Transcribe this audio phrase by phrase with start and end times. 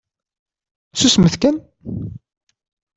[0.95, 1.55] Susmet kan!